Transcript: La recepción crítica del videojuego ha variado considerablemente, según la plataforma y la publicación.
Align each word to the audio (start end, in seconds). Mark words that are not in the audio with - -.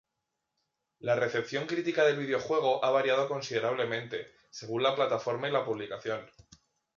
La 0.97 1.13
recepción 1.15 1.67
crítica 1.67 2.03
del 2.03 2.17
videojuego 2.17 2.83
ha 2.83 2.89
variado 2.89 3.27
considerablemente, 3.27 4.33
según 4.49 4.81
la 4.81 4.95
plataforma 4.95 5.47
y 5.47 5.51
la 5.51 5.63
publicación. 5.63 6.25